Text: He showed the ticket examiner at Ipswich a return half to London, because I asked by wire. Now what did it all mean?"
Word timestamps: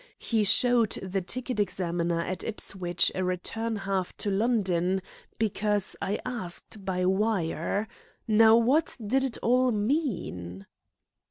He 0.17 0.43
showed 0.43 0.93
the 0.93 1.21
ticket 1.21 1.59
examiner 1.59 2.21
at 2.21 2.43
Ipswich 2.43 3.11
a 3.13 3.23
return 3.23 3.75
half 3.75 4.17
to 4.17 4.31
London, 4.31 5.03
because 5.37 5.95
I 6.01 6.17
asked 6.25 6.83
by 6.83 7.05
wire. 7.05 7.87
Now 8.27 8.57
what 8.57 8.97
did 9.05 9.23
it 9.23 9.37
all 9.43 9.71
mean?" 9.71 10.65